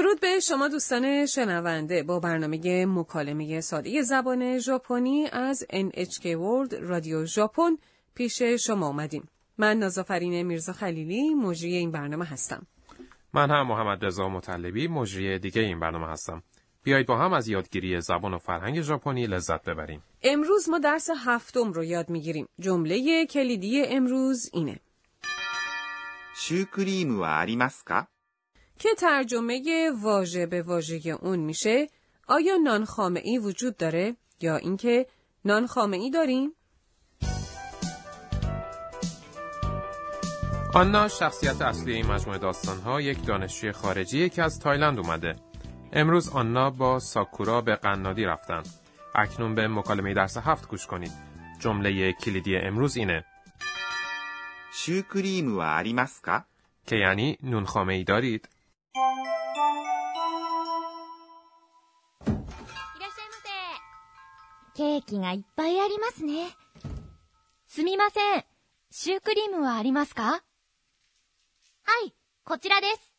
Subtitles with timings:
[0.00, 7.24] درود به شما دوستان شنونده با برنامه مکالمه ساده زبان ژاپنی از NHK World رادیو
[7.26, 7.76] ژاپن
[8.14, 9.28] پیش شما آمدیم.
[9.58, 12.66] من نازافرین میرزا خلیلی مجری این برنامه هستم.
[13.32, 16.42] من هم محمد رضا مطلبی مجری دیگه این برنامه هستم.
[16.82, 20.02] بیایید با هم از یادگیری زبان و فرهنگ ژاپنی لذت ببریم.
[20.22, 22.48] امروز ما درس هفتم رو یاد میگیریم.
[22.58, 24.80] جمله کلیدی امروز اینه.
[26.38, 28.09] シュークリームはありますか
[28.81, 31.87] که ترجمه واژه به واژه اون میشه
[32.27, 32.87] آیا نان
[33.23, 35.07] ای وجود داره یا اینکه
[35.45, 36.51] نان ای داریم؟
[40.73, 45.35] آنا شخصیت اصلی این مجموعه داستانها یک دانشجوی خارجی که از تایلند اومده.
[45.93, 48.63] امروز آنا با ساکورا به قنادی رفتن.
[49.15, 51.11] اکنون به مکالمه درس هفت گوش کنید.
[51.59, 53.25] جمله کلیدی امروز اینه.
[54.73, 55.83] شوکریم و
[56.87, 58.49] که یعنی نون ای دارید؟
[64.80, 66.50] ケーキがいっぱいありますね。
[67.66, 68.44] すみません。
[68.90, 70.40] シュークリームはありますかは
[72.06, 72.14] い、
[72.44, 73.12] こちらです。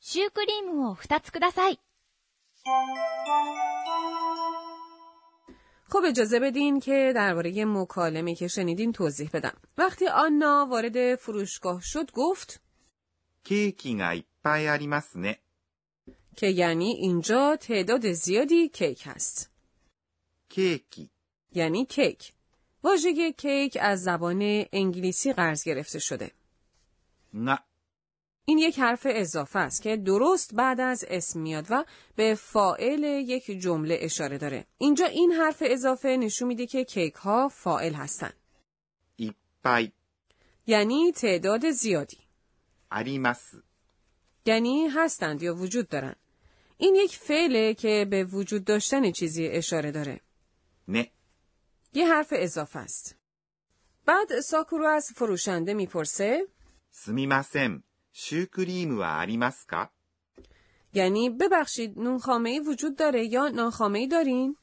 [0.00, 1.78] シュークリームを2つください。
[5.90, 9.56] خب اجازه بدین که درباره مکالمه که شنیدین توضیح بدم.
[9.78, 12.60] وقتی آنا وارد فروشگاه شد گفت
[13.44, 15.40] ケーキがいっぱいありますね。
[16.36, 19.50] که یعنی اینجا تعداد زیادی کیک هست.
[20.49, 21.09] کیکی.
[21.51, 22.33] یعنی کیک.
[22.83, 26.31] واژه کیک از زبان انگلیسی قرض گرفته شده.
[27.33, 27.59] نه.
[28.45, 33.51] این یک حرف اضافه است که درست بعد از اسم میاد و به فائل یک
[33.51, 34.65] جمله اشاره داره.
[34.77, 38.31] اینجا این حرف اضافه نشون میده که کیک ها فائل هستن.
[39.15, 39.91] ایپای.
[40.67, 42.17] یعنی تعداد زیادی.
[42.91, 43.53] اریمس
[44.45, 46.15] یعنی هستند یا وجود دارند.
[46.77, 50.21] این یک فعله که به وجود داشتن چیزی اشاره داره.
[50.88, 51.12] ね。
[51.92, 53.16] یه حرف اضافه است.
[54.06, 56.46] بعد ساکورو از فروشنده میپرسه
[56.92, 57.82] すみません。
[58.12, 59.90] シュークリームはありますか
[60.92, 64.56] یعنی ببخشید نون خامه ای وجود داره یا ناخامه ای دارین؟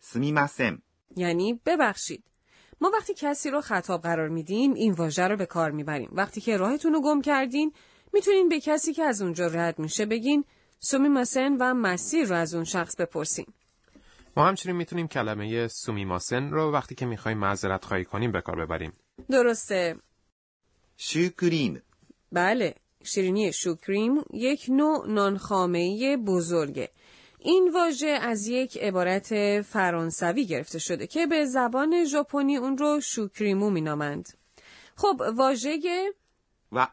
[0.00, 0.82] すみません。
[1.16, 2.24] یعنی ببخشید.
[2.80, 6.10] ما وقتی کسی رو خطاب قرار میدیم این واژه رو به کار میبریم.
[6.12, 7.72] وقتی که راهتون رو گم کردین
[8.12, 10.44] میتونین به کسی که از اونجا رد میشه بگین
[10.80, 13.46] سومی ماسن و مسیر رو از اون شخص بپرسین.
[14.37, 18.93] ما همچنین می‌تونیم کلمه سومیماسن رو وقتی که می‌خوایم معذرت خواهی کنیم به کار ببریم.
[19.29, 19.95] درسته.
[20.97, 21.81] شوکریم
[22.31, 26.89] بله شیرینی شوکریم یک نوع نانخامه بزرگه.
[27.39, 33.69] این واژه از یک عبارت فرانسوی گرفته شده که به زبان ژاپنی اون رو شوکریمو
[33.69, 34.29] مینامند.
[34.95, 35.79] خب واژه
[36.71, 36.87] و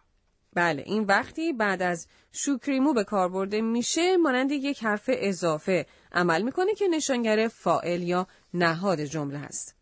[0.54, 6.42] بله این وقتی بعد از شوکریمو به کار برده میشه مانند یک حرف اضافه عمل
[6.42, 9.76] می‌کنه که نشانگر فائل یا نهاد جمله هست.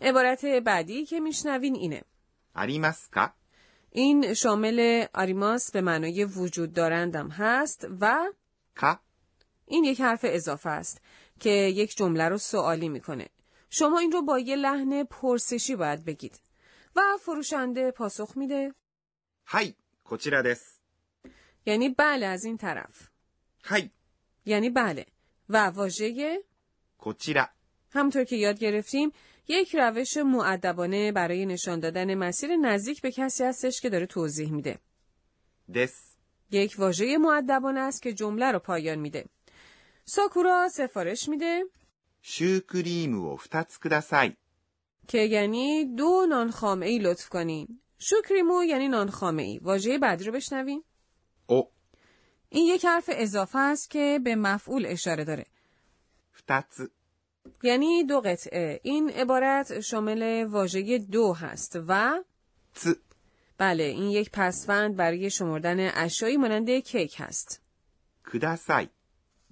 [0.00, 2.02] عبارت بعدی که میشنوین اینه.
[2.54, 3.32] آریماسکا؟
[3.90, 8.32] این شامل آریماس به معنای وجود دارندم هست و
[8.74, 9.00] کا؟
[9.66, 11.00] این یک حرف اضافه است
[11.40, 13.28] که یک جمله رو سوالی می‌کنه.
[13.70, 16.40] شما این رو با یه لحن پرسشی باید بگید
[16.96, 18.74] و فروشنده پاسخ میده.
[19.46, 19.74] هی
[20.09, 20.81] こちらです。
[21.65, 23.09] یعنی بله از این طرف.
[23.63, 23.91] はい、
[24.45, 25.05] یعنی بله.
[25.49, 26.39] و واژه
[26.99, 27.49] こちら
[27.91, 29.11] همطور که یاد گرفتیم
[29.47, 34.79] یک روش معدبانه برای نشان دادن مسیر نزدیک به کسی هستش که داره توضیح میده.
[35.71, 36.17] です。
[36.51, 39.25] یک واژه معدبانه است که جمله رو پایان میده.
[40.05, 41.63] ساکورا سفارش میده
[42.21, 44.37] シュークリームを2つください。
[45.07, 47.81] که یعنی دو نان خامه ای لطف کنین.
[48.02, 50.84] شکریمو یعنی نان ای واژه بعدی رو بشنویم.
[51.46, 51.70] او.
[52.48, 55.46] این یک حرف اضافه است که به مفعول اشاره داره.
[56.36, 56.74] فتت.
[57.62, 58.80] یعنی دو قطعه.
[58.82, 62.22] این عبارت شامل واژه دو هست و
[62.74, 62.88] ت.
[63.58, 67.62] بله این یک پسوند برای شمردن اشیایی مانند کیک هست.
[68.32, 68.88] کداسای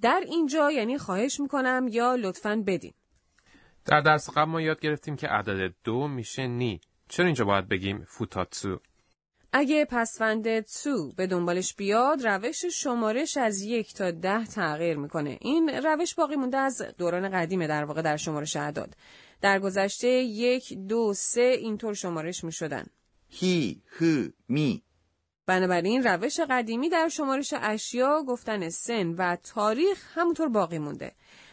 [0.01, 2.93] در اینجا یعنی خواهش می‌کنم یا لطفاً بدین.
[3.85, 6.81] در درس قبل ما یاد گرفتیم که عدد دو میشه نی.
[7.09, 8.81] چرا اینجا باید بگیم فوتاتسو؟
[9.53, 15.39] اگه پسفند تو به دنبالش بیاد روش شمارش از یک تا ده تغییر می‌کنه.
[15.41, 18.97] این روش باقی مونده از دوران قدیمه در واقع در شمارش اعداد.
[19.41, 22.87] در گذشته یک دو سه اینطور شمارش می‌شدن.
[23.29, 24.83] هی هو می.
[25.47, 31.13] بنابراین روش قدیمی در شمارش اشیا گفتن سن و تاریخ همونطور باقی مونده.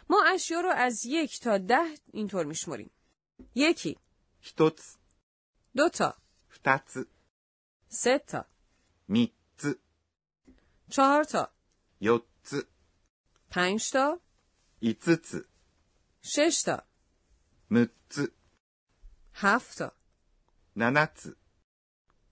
[0.10, 2.92] ما اشیا رو از یک تا ده اینطور میشمریم
[3.56, 3.98] یکی.
[4.42, 4.96] هیتوتس
[5.75, 6.16] どた、
[6.48, 7.10] 二つ、
[7.89, 8.48] せた、
[9.10, 9.77] 三つ、
[10.89, 11.51] チた、
[12.00, 12.69] 四つ、
[13.50, 14.18] パンした、
[14.80, 15.50] 五つ、
[16.22, 16.86] シェした、
[17.69, 18.33] 六つ、
[19.33, 19.94] ハフた、
[20.77, 21.38] 七つ、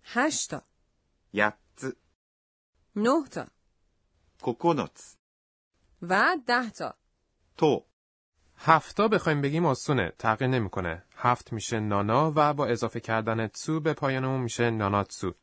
[0.03, 0.63] ハシた、
[1.35, 1.97] 八つ、
[2.95, 3.49] ノた、
[4.41, 4.55] 九
[4.93, 5.19] つ、
[5.99, 6.95] ワダた、
[7.57, 7.92] と。
[8.57, 11.03] هفتا بخوایم بگیم آسونه تغییر نمی‌کنه.
[11.15, 15.33] هفت میشه نانا و با اضافه کردن تسو به پایان اون میشه ناناتسو.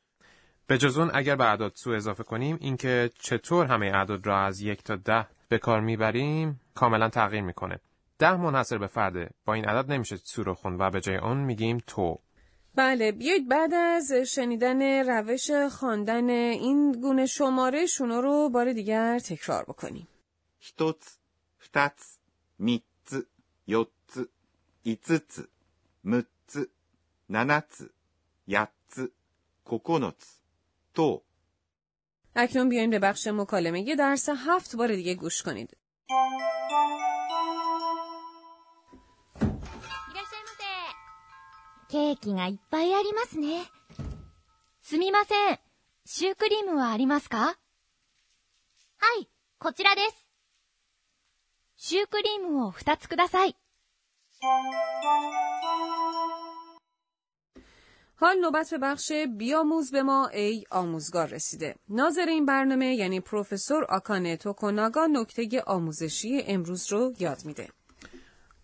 [0.66, 4.60] به جز اون اگر به اعداد تسو اضافه کنیم اینکه چطور همه اعداد را از
[4.60, 7.80] یک تا ده به کار می‌بریم کاملا تغییر می‌کنه.
[8.18, 9.30] ده منحصر به فرده.
[9.44, 12.18] با این عدد نمیشه تسو رو خوند و به جای اون میگیم تو.
[12.74, 19.64] بله بیایید بعد از شنیدن روش خواندن این گونه شماره شونو رو بار دیگر تکرار
[19.64, 20.08] بکنیم
[20.60, 21.18] 1つ、
[21.72, 22.18] 2つ、
[22.58, 23.27] 3つ、
[23.67, 24.29] 4つ、
[24.85, 25.49] 5つ、
[26.05, 26.71] 6つ、
[27.29, 27.93] 7つ、
[28.47, 29.13] 8つ、
[29.65, 30.41] 9つ、
[30.93, 31.23] と、
[32.35, 35.77] اکنون بیاین به بخش مکالمه یه درس هفت بار دیگه گوش کنید
[39.39, 40.49] いらっしゃいま
[41.89, 41.91] せ。
[41.91, 43.63] ケーキがいっぱいありますね。
[44.81, 45.59] すみません。
[46.05, 47.55] シュークリームはありますかは
[49.19, 50.18] い、こちらです。
[51.79, 53.55] シュークリームを2つください。
[58.17, 61.75] حال نوبت به بخش بیاموز به ما ای آموزگار رسیده.
[61.89, 67.69] ناظر این برنامه یعنی پروفسور آکانه توکوناگا نکته آموزشی امروز رو یاد میده.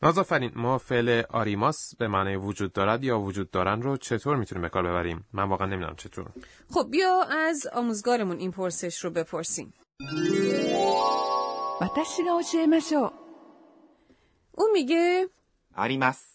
[0.03, 4.69] نازافرین ما فعل آریماس به معنی وجود دارد یا وجود دارن رو چطور میتونیم به
[4.69, 6.25] کار ببریم؟ من واقعا نمیدونم چطور.
[6.69, 9.73] خب بیا از آموزگارمون این پرسش رو بپرسیم.
[11.79, 13.13] 私が教えましょう。
[14.57, 15.27] اون میگه
[15.73, 16.31] あります。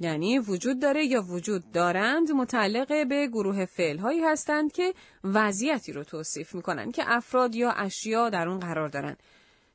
[0.00, 4.94] یعنی وجود داره یا وجود دارند متعلق به گروه فعل هایی هستند که
[5.24, 9.16] وضعیتی رو توصیف میکنن که افراد یا اشیا در اون قرار دارن.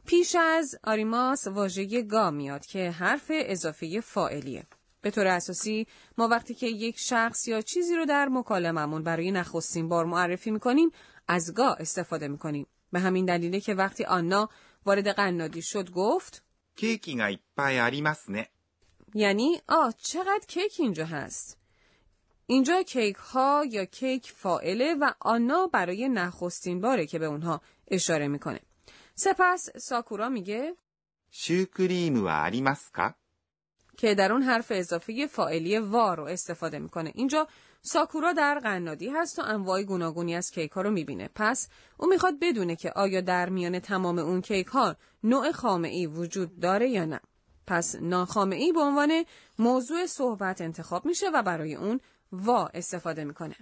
[0.05, 4.63] پیش از آریماس واژه گا میاد که حرف اضافه فاعلیه.
[5.01, 5.87] به طور اساسی
[6.17, 10.91] ما وقتی که یک شخص یا چیزی رو در مکالممون برای نخستین بار معرفی میکنیم
[11.27, 12.67] از گا استفاده میکنیم.
[12.91, 14.49] به همین دلیله که وقتی آنا
[14.85, 16.43] وارد قنادی شد گفت
[16.75, 18.49] ケーキがいっぱいありますね。
[19.13, 21.57] یعنی آه چقدر کیک اینجا هست
[22.47, 28.27] اینجا کیک ها یا کیک فائله و آنا برای نخستین باره که به اونها اشاره
[28.27, 28.59] میکنه
[29.15, 30.75] سپس ساکورا میگه
[31.31, 33.15] シュークリームはありますか
[33.97, 37.47] که در اون حرف اضافه فائلی وا رو استفاده میکنه اینجا
[37.82, 41.30] ساکورا در قنادی هست و انواع گوناگونی از کیک ها رو می‌بینه.
[41.34, 46.06] پس او می‌خواد بدونه که آیا در میان تمام اون کیک ها نوع خامه ای
[46.06, 47.20] وجود داره یا نه.
[47.66, 49.24] پس ناخامه ای به عنوان
[49.58, 52.00] موضوع صحبت انتخاب میشه و برای اون
[52.32, 53.56] وا استفاده می‌کنه.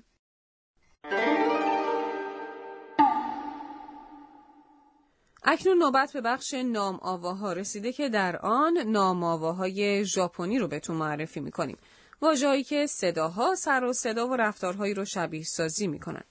[5.49, 10.97] اکنون نوبت به بخش نام آواها رسیده که در آن نام آواهای ژاپنی رو بهتون
[10.97, 11.77] معرفی می‌کنیم.
[12.21, 16.25] واژه‌ای که صداها سر و صدا و رفتارهایی رو شبیه سازی می‌کنن.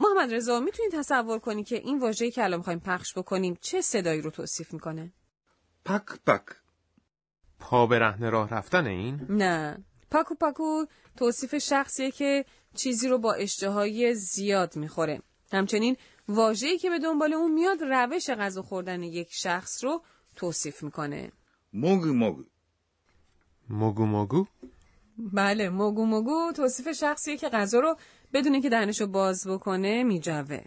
[0.00, 4.20] محمد رضا می‌تونید تصور کنی که این واژه‌ای که الان می‌خوایم پخش بکنیم چه صدایی
[4.20, 5.12] رو توصیف می‌کنه؟
[5.84, 6.42] پک پک.
[7.58, 9.84] پا به رهن راه رفتن این؟ نه.
[10.10, 10.84] پاکو پاکو
[11.16, 12.44] توصیف شخصی که
[12.74, 15.22] چیزی رو با اشتهای زیاد می‌خوره.
[15.52, 15.96] همچنین
[16.28, 20.02] واژه‌ای که به دنبال اون میاد روش غذا خوردن یک شخص رو
[20.36, 21.32] توصیف می‌کنه.
[21.72, 22.44] موگو موگو.
[23.70, 24.46] موگو موگو؟
[25.18, 27.96] بله مگو موگو توصیف شخصیه که غذا رو
[28.32, 30.60] بدون که دهنشو باز بکنه میجوه.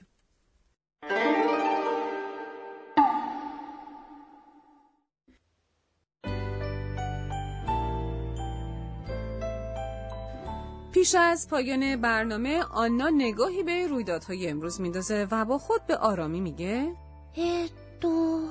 [10.93, 16.41] پیش از پایان برنامه آنا نگاهی به رویدادهای امروز میندازه و با خود به آرامی
[16.41, 16.95] میگه
[17.35, 18.41] هدو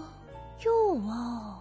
[0.64, 1.59] یووا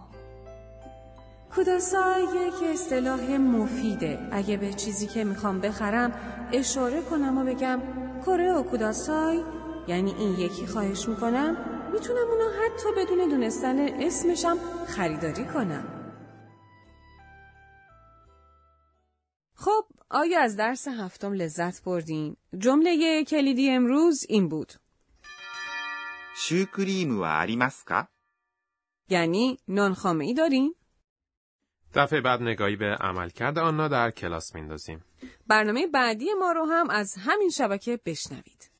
[1.55, 6.11] کوداسای یک اصطلاح مفیده اگه به چیزی که میخوام بخرم
[6.53, 7.81] اشاره کنم و بگم
[8.25, 9.43] کره و کوداسای
[9.87, 11.57] یعنی این یکی خواهش میکنم
[11.93, 15.95] میتونم اونو حتی بدون دونستن اسمشم خریداری کنم
[19.53, 24.73] خب آیا از درس هفتم لذت بردین؟ جمله کلیدی امروز این بود
[26.37, 28.09] シュークリームはありますか
[29.09, 30.75] یعنی نان خامه ای دارین؟
[31.94, 35.04] دفعه بعد نگاهی به عملکرد آنها در کلاس میندازیم.
[35.46, 38.70] برنامه بعدی ما رو هم از همین شبکه بشنوید